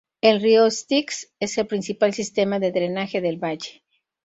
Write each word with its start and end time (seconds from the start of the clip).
El 0.19 0.41
río 0.41 0.71
Styx 0.71 1.29
es 1.39 1.55
el 1.59 1.67
principal 1.67 2.11
sistema 2.15 2.57
de 2.57 2.71
drenaje 2.71 3.21
del 3.21 3.37
valle. 3.37 3.83